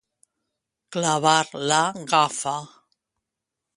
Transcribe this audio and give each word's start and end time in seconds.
Clavar 0.95 1.43
la 1.73 1.81
gafa. 2.13 2.55